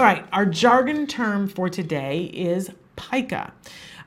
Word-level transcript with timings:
All 0.00 0.06
right, 0.06 0.24
our 0.32 0.46
jargon 0.46 1.06
term 1.06 1.46
for 1.46 1.68
today 1.68 2.30
is 2.32 2.70
pica. 2.96 3.52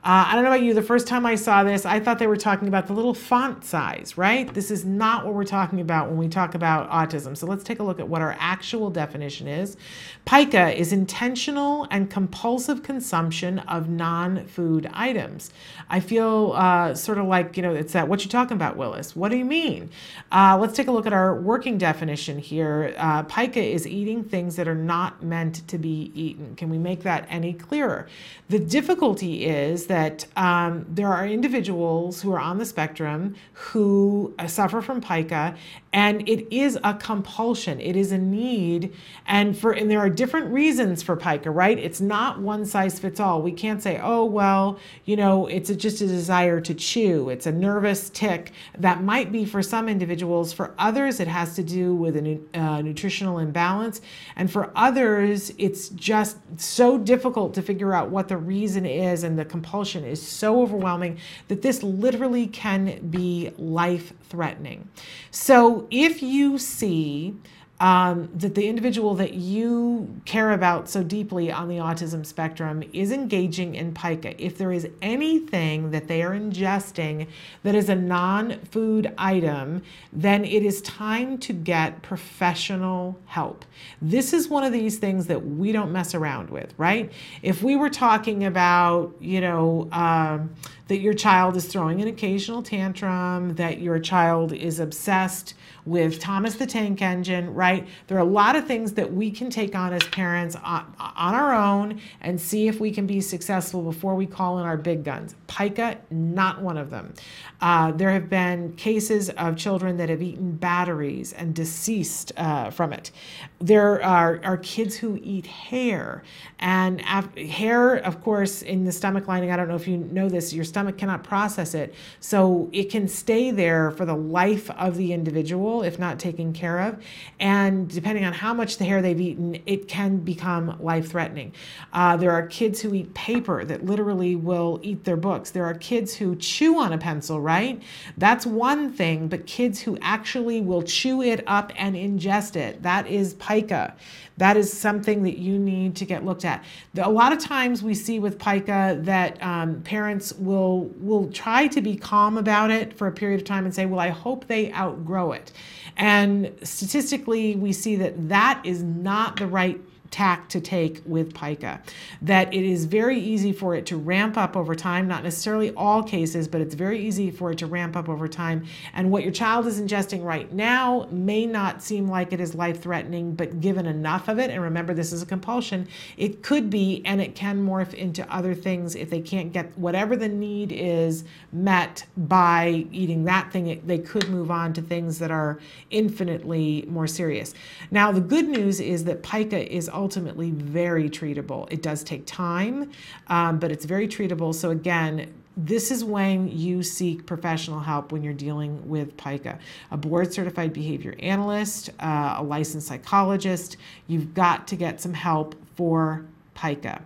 Uh, 0.06 0.26
I 0.28 0.36
don't 0.36 0.44
know 0.44 0.50
about 0.50 0.64
you, 0.64 0.74
the 0.74 0.82
first 0.82 1.08
time 1.08 1.26
I 1.26 1.36
saw 1.36 1.64
this, 1.64 1.86
I 1.86 1.98
thought 2.02 2.20
they 2.20 2.28
were 2.28 2.36
talking 2.36 2.68
about 2.68 2.88
the 2.88 2.94
little 2.94 3.14
font 3.14 3.64
size, 3.64 4.18
right? 4.18 4.54
This 4.54 4.70
is 4.70 4.84
not 4.84 5.24
what 5.24 5.34
we're 5.34 5.46
talking 5.46 5.80
about 5.80 6.10
when 6.10 6.18
we 6.18 6.28
talk 6.28 6.56
about 6.56 6.92
autism. 6.92 7.38
So 7.38 7.48
let's 7.48 7.64
take 7.64 7.80
a 7.80 7.84
look 7.84 8.02
at 8.02 8.10
what 8.10 8.22
our 8.22 8.36
actual 8.38 8.90
definition 8.90 9.48
is. 9.48 9.78
PICA 10.26 10.78
is 10.78 10.92
intentional 10.92 11.88
and 11.90 12.10
compulsive 12.10 12.84
consumption 12.84 13.60
of 13.60 13.88
non 13.88 14.46
food 14.46 14.90
items. 14.92 15.52
I 15.90 16.02
feel 16.02 16.52
uh, 16.54 16.96
sort 16.96 17.18
of 17.18 17.28
like, 17.28 17.56
you 17.56 17.64
know, 17.64 17.74
it's 17.74 17.94
that, 17.94 18.10
what 18.10 18.26
you 18.26 18.30
talking 18.30 18.58
about, 18.58 18.76
Willis? 18.76 19.16
What 19.16 19.32
do 19.32 19.38
you 19.38 19.46
mean? 19.46 19.90
Uh, 20.34 20.58
let's 20.60 20.76
take 20.76 20.88
a 20.88 20.92
look 20.92 21.06
at 21.06 21.14
our 21.14 21.34
working 21.34 21.78
definition 21.78 22.40
here. 22.40 22.94
Uh, 22.98 23.24
PICA 23.24 23.62
is 23.62 23.88
eating 23.88 24.26
things 24.26 24.58
that 24.58 24.68
are 24.68 24.76
not 24.76 25.24
meant 25.24 25.66
to 25.70 25.78
be 25.78 26.12
eaten. 26.14 26.58
Can 26.58 26.70
we 26.70 26.78
make 26.78 27.04
that 27.04 27.26
any 27.30 27.54
clearer? 27.54 28.10
The 28.50 28.60
difficulty 28.60 29.46
is 29.46 29.86
that 29.86 29.93
um, 30.36 30.86
there 30.90 31.08
are 31.08 31.28
individuals 31.28 32.22
who 32.22 32.32
are 32.34 32.40
on 32.40 32.58
the 32.58 32.66
spectrum 32.66 33.36
who 33.54 34.34
uh, 34.40 34.48
suffer 34.48 34.82
from 34.82 35.00
pica, 35.00 35.56
and 35.94 36.28
it 36.28 36.52
is 36.54 36.78
a 36.84 36.96
compulsion. 36.96 37.80
It 37.80 37.96
is 37.96 38.12
a 38.12 38.18
need, 38.18 38.94
and 39.28 39.56
for 39.56 39.72
and 39.72 39.92
there 39.92 40.00
are 40.00 40.10
different 40.10 40.52
reasons 40.52 41.04
for 41.04 41.16
pica. 41.16 41.52
Right? 41.52 41.78
It's 41.78 42.02
not 42.02 42.40
one 42.40 42.66
size 42.66 42.98
fits 42.98 43.20
all. 43.20 43.44
We 43.44 43.52
can't 43.52 43.82
say, 43.84 44.00
oh 44.02 44.26
well, 44.26 44.80
you 45.06 45.16
know, 45.16 45.46
it's 45.46 45.70
a, 45.70 45.76
just 45.76 46.02
a 46.02 46.08
desire 46.08 46.60
to 46.62 46.74
chew. 46.74 47.30
It's 47.30 47.46
a 47.46 47.52
nervous 47.52 48.10
tic 48.10 48.52
that 48.80 49.04
might 49.04 49.32
be 49.32 49.46
for 49.46 49.62
some 49.62 49.88
individuals. 49.88 50.52
For 50.52 50.74
others, 50.80 51.20
it 51.20 51.28
has 51.28 51.56
to 51.56 51.64
do 51.64 51.94
with 51.94 52.18
a 52.18 52.40
uh, 52.56 52.82
nutritional 52.82 53.38
imbalance, 53.38 54.02
and 54.36 54.52
for 54.52 54.72
others, 54.76 55.54
it's 55.60 55.90
just 55.90 56.38
so 56.58 56.98
difficult 56.98 57.54
to 57.54 57.62
figure 57.62 57.94
out 57.94 58.10
what 58.10 58.28
the 58.28 58.38
reason 58.38 58.86
is, 58.88 59.24
and 59.24 59.38
the 59.38 59.46
compulsion 59.46 59.83
compulsion 59.84 60.10
is 60.10 60.26
so 60.26 60.62
overwhelming 60.62 61.20
that 61.50 61.62
this 61.62 61.84
literally 61.84 62.48
can 62.48 63.06
be 63.10 63.52
life 63.58 64.14
threatening. 64.30 64.88
So 65.30 65.88
if 65.92 66.24
you 66.24 66.58
see 66.58 67.36
um, 67.84 68.30
that 68.34 68.56
the 68.56 68.66
individual 68.66 69.14
that 69.16 69.34
you 69.34 70.22
care 70.24 70.54
about 70.54 70.88
so 70.88 71.04
deeply 71.04 71.52
on 71.52 71.68
the 71.68 71.76
autism 71.76 72.26
spectrum 72.26 72.82
is 72.94 73.12
engaging 73.12 73.76
in 73.76 73.94
pica. 73.94 74.42
If 74.42 74.58
there 74.58 74.72
is 74.72 74.88
anything 75.02 75.92
that 75.92 76.08
they 76.08 76.24
are 76.24 76.32
ingesting 76.32 77.28
that 77.64 77.76
is 77.76 77.90
a 77.90 77.96
non 77.96 78.58
food 78.72 79.14
item, 79.18 79.84
then 80.14 80.46
it 80.46 80.64
is 80.64 80.82
time 80.84 81.38
to 81.40 81.52
get 81.52 82.02
professional 82.02 83.20
help. 83.26 83.66
This 84.02 84.32
is 84.32 84.48
one 84.48 84.64
of 84.64 84.72
these 84.72 84.98
things 84.98 85.28
that 85.28 85.46
we 85.46 85.74
don't 85.74 85.92
mess 85.92 86.16
around 86.16 86.52
with, 86.52 86.74
right? 86.78 87.12
If 87.42 87.64
we 87.64 87.76
were 87.76 87.90
talking 87.90 88.46
about, 88.46 89.14
you 89.20 89.42
know, 89.42 89.90
um, 89.92 90.52
that 90.88 91.00
your 91.00 91.14
child 91.14 91.56
is 91.56 91.66
throwing 91.66 92.02
an 92.02 92.08
occasional 92.08 92.62
tantrum, 92.62 93.56
that 93.56 93.80
your 93.80 94.00
child 94.00 94.54
is 94.54 94.80
obsessed 94.80 95.54
with 95.86 96.20
Thomas 96.20 96.56
the 96.56 96.66
Tank 96.66 97.02
Engine, 97.02 97.54
right? 97.54 97.73
There 98.08 98.18
are 98.18 98.22
a 98.22 98.24
lot 98.42 98.56
of 98.56 98.68
things 98.68 98.94
that 98.94 99.14
we 99.14 99.32
can 99.32 99.50
take 99.50 99.76
on 99.76 99.94
as 99.94 100.04
parents 100.06 100.56
on, 100.64 100.94
on 101.00 101.36
our 101.36 101.54
own 101.54 102.02
and 102.22 102.40
see 102.40 102.68
if 102.68 102.80
we 102.80 102.92
can 102.92 103.06
be 103.08 103.22
successful 103.22 103.82
before 103.82 104.16
we 104.16 104.26
call 104.26 104.60
in 104.60 104.66
our 104.66 104.78
big 104.78 105.04
guns. 105.04 105.36
Pica, 105.48 105.98
not 106.10 106.62
one 106.62 106.78
of 106.78 106.90
them. 106.90 107.14
Uh, 107.62 107.92
there 107.92 108.12
have 108.12 108.30
been 108.30 108.74
cases 108.74 109.30
of 109.32 109.56
children 109.56 109.98
that 109.98 110.10
have 110.10 110.22
eaten 110.22 110.52
batteries 110.52 111.32
and 111.34 111.56
deceased 111.56 112.32
uh, 112.38 112.70
from 112.70 112.92
it. 112.92 113.12
There 113.60 114.04
are, 114.04 114.42
are 114.44 114.58
kids 114.58 114.96
who 114.96 115.20
eat 115.24 115.46
hair, 115.46 116.24
and 116.60 117.02
af- 117.08 117.38
hair, 117.38 117.96
of 117.96 118.22
course, 118.22 118.62
in 118.62 118.84
the 118.84 118.92
stomach 118.92 119.28
lining, 119.28 119.52
I 119.52 119.56
don't 119.56 119.68
know 119.68 119.76
if 119.76 119.88
you 119.88 119.98
know 119.98 120.28
this, 120.28 120.54
your 120.54 120.66
stomach 120.66 120.98
cannot 120.98 121.24
process 121.24 121.74
it. 121.74 121.94
So 122.20 122.70
it 122.74 122.90
can 122.90 123.08
stay 123.08 123.52
there 123.52 123.92
for 123.92 124.06
the 124.06 124.16
life 124.16 124.70
of 124.72 124.98
the 124.98 125.14
individual 125.14 125.84
if 125.84 126.00
not 126.00 126.20
taken 126.20 126.52
care 126.52 126.80
of. 126.82 127.04
And 127.40 127.53
depending 127.88 128.26
on 128.26 128.34
how 128.34 128.54
much 128.54 128.78
the 128.78 128.86
hair 128.86 129.02
they've 129.02 129.20
eaten, 129.20 129.62
it 129.66 129.88
can 129.88 130.18
become 130.18 130.78
life 130.82 131.10
threatening. 131.12 131.54
Uh, 131.92 132.16
there 132.18 132.32
are 132.32 132.48
kids 132.48 132.82
who 132.82 132.94
eat 132.94 133.14
paper 133.14 133.66
that 133.66 133.86
literally 133.86 134.36
will 134.36 134.80
eat 134.82 135.04
their 135.04 135.18
books. 135.18 135.52
There 135.52 135.66
are 135.66 135.74
kids 135.74 136.16
who 136.16 136.36
chew 136.36 136.80
on 136.80 136.94
a 136.94 136.98
pencil, 136.98 137.42
right? 137.42 137.82
That's 138.18 138.46
one 138.46 138.92
thing, 138.92 139.28
but 139.28 139.46
kids 139.46 139.82
who 139.82 139.98
actually 140.02 140.62
will 140.62 140.84
chew 140.84 141.22
it 141.22 141.44
up 141.48 141.72
and 141.76 141.96
ingest 141.96 142.56
it, 142.56 142.84
that 142.84 143.08
is 143.08 143.34
pica. 143.36 143.96
That 144.38 144.58
is 144.58 144.74
something 144.74 145.24
that 145.24 145.38
you 145.38 145.60
need 145.60 145.96
to 145.98 146.06
get 146.06 146.26
looked 146.26 146.44
at. 146.44 146.64
A 146.98 147.10
lot 147.10 147.32
of 147.34 147.40
times 147.40 147.84
we 147.84 147.94
see 147.94 148.18
with 148.20 148.40
pica 148.40 148.98
that 149.02 149.42
um, 149.44 149.82
parents 149.84 150.34
will 150.34 150.92
will 151.00 151.30
try 151.32 151.68
to 151.68 151.82
be 151.82 151.96
calm 151.96 152.38
about 152.38 152.72
it 152.72 152.98
for 152.98 153.08
a 153.08 153.12
period 153.12 153.40
of 153.42 153.46
time 153.46 153.66
and 153.66 153.74
say, 153.74 153.86
"Well, 153.86 154.00
I 154.00 154.10
hope 154.10 154.48
they 154.48 154.74
outgrow 154.74 155.34
it." 155.34 155.52
And 155.98 156.52
statistically, 156.64 157.43
we 157.52 157.74
see 157.74 157.96
that 157.98 158.30
that 158.30 158.62
is 158.66 158.82
not 158.82 159.38
the 159.38 159.48
right 159.48 159.80
tack 160.14 160.48
to 160.48 160.62
take 160.62 161.02
with 161.08 161.34
pica. 161.34 161.82
That 162.22 162.54
it 162.54 162.64
is 162.64 162.86
very 162.86 163.20
easy 163.20 163.52
for 163.52 163.74
it 163.74 163.88
to 163.88 163.98
ramp 163.98 164.38
up 164.38 164.56
over 164.56 164.76
time, 164.76 165.08
not 165.08 165.24
necessarily 165.24 165.74
all 165.74 166.04
cases, 166.04 166.48
but 166.48 166.62
it's 166.62 166.76
very 166.76 167.00
easy 167.00 167.32
for 167.32 167.52
it 167.52 167.58
to 167.58 167.66
ramp 167.66 167.98
up 167.98 168.08
over 168.08 168.28
time. 168.28 168.64
And 168.94 169.10
what 169.10 169.24
your 169.24 169.32
child 169.32 169.66
is 169.66 169.82
ingesting 169.82 170.24
right 170.24 170.54
now 170.54 171.08
may 171.10 171.48
not 171.48 171.82
seem 171.82 172.08
like 172.08 172.32
it 172.32 172.40
is 172.40 172.54
life 172.54 172.80
threatening, 172.84 173.34
but 173.34 173.60
given 173.60 173.88
enough 173.88 174.28
of 174.28 174.38
it, 174.38 174.52
and 174.52 174.62
remember 174.62 174.94
this 174.94 175.12
is 175.12 175.24
a 175.24 175.26
compulsion, 175.26 175.88
it 176.16 176.44
could 176.44 176.70
be 176.70 177.02
and 177.06 177.20
it 177.20 177.34
can 177.34 177.66
morph 177.66 177.96
into 177.96 178.32
other 178.32 178.54
things 178.54 178.94
if 178.94 179.10
they 179.10 179.20
can't 179.20 179.52
get 179.52 179.76
whatever 179.80 180.16
the 180.16 180.30
need 180.30 180.72
is 180.72 181.24
met 181.52 182.06
by 182.16 182.86
eating 182.92 183.24
that 183.24 183.52
thing, 183.52 183.66
it, 183.66 183.88
they 183.88 183.98
could 183.98 184.30
move 184.30 184.52
on 184.52 184.74
to 184.74 184.82
things 184.84 185.18
that 185.18 185.32
are 185.32 185.60
infinitely 185.90 186.86
more 186.88 187.08
serious. 187.08 187.56
Now, 187.90 188.12
the 188.12 188.22
good 188.22 188.48
news 188.48 188.80
is 188.80 189.06
that 189.06 189.24
pica 189.24 189.74
is 189.76 189.90
also 189.90 190.03
ultimately 190.04 190.52
very 190.52 191.10
treatable. 191.10 191.66
It 191.72 191.82
does 191.82 192.04
take 192.04 192.26
time, 192.26 192.92
um, 193.28 193.58
but 193.58 193.72
it's 193.72 193.86
very 193.86 194.06
treatable. 194.06 194.54
So, 194.54 194.70
again, 194.70 195.34
this 195.56 195.92
is 195.92 196.04
when 196.04 196.50
you 196.50 196.84
seek 196.84 197.26
professional 197.26 197.80
help 197.80 198.12
when 198.12 198.22
you're 198.22 198.34
dealing 198.34 198.86
with 198.90 199.16
pica. 199.16 199.60
A 199.92 199.98
board 199.98 200.34
certified 200.34 200.74
behavior 200.74 201.16
analyst 201.20 201.90
uh, 202.00 202.36
a 202.40 202.44
licensed 202.44 202.88
psychologist 202.88 203.78
you've 204.08 204.34
got 204.34 204.68
to 204.68 204.76
get 204.76 205.00
some 205.00 205.14
help 205.14 205.56
for 205.76 206.26
pica. 206.56 207.02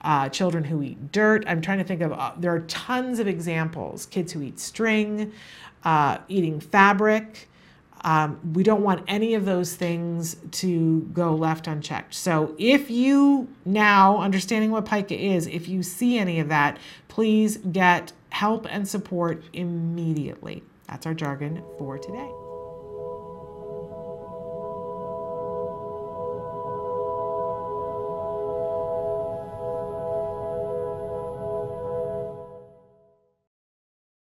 Uh, 0.00 0.28
children 0.30 0.64
who 0.64 0.82
eat 0.82 1.12
dirt. 1.12 1.44
I'm 1.46 1.60
trying 1.60 1.78
to 1.78 1.84
think 1.84 2.00
of 2.00 2.12
uh, 2.12 2.32
there 2.36 2.52
are 2.52 2.60
tons 2.60 3.18
of 3.20 3.28
examples. 3.28 4.06
Kids 4.06 4.32
who 4.32 4.42
eat 4.42 4.58
string 4.58 5.32
uh, 5.84 6.18
eating 6.28 6.58
fabric 6.58 7.49
um, 8.02 8.38
we 8.54 8.62
don't 8.62 8.82
want 8.82 9.04
any 9.08 9.34
of 9.34 9.44
those 9.44 9.74
things 9.74 10.36
to 10.52 11.00
go 11.12 11.34
left 11.34 11.66
unchecked. 11.66 12.14
So 12.14 12.54
if 12.58 12.90
you 12.90 13.48
now, 13.64 14.18
understanding 14.18 14.70
what 14.70 14.86
pica 14.86 15.18
is, 15.18 15.46
if 15.46 15.68
you 15.68 15.82
see 15.82 16.18
any 16.18 16.40
of 16.40 16.48
that, 16.48 16.78
please 17.08 17.58
get 17.58 18.12
help 18.30 18.66
and 18.70 18.88
support 18.88 19.42
immediately. 19.52 20.62
That's 20.88 21.06
our 21.06 21.14
jargon 21.14 21.62
for 21.78 21.98
today. 21.98 22.30